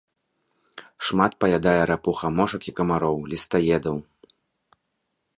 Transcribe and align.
Шмат 1.09 1.31
паядае 1.43 1.75
рапуха 1.91 2.27
мошак 2.37 2.61
і 2.71 2.73
камароў, 2.79 3.17
лістаедаў. 3.33 4.01